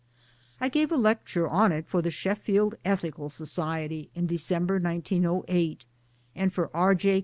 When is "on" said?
1.47-1.71